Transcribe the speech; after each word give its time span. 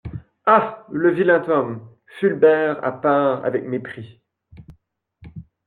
Ah! 0.47 0.83
le 0.89 1.11
vilain 1.13 1.43
homme! 1.47 1.87
fulbert 2.19 2.83
à 2.83 2.91
part 2.91 3.45
avec 3.45 3.63
mépris. 3.65 4.19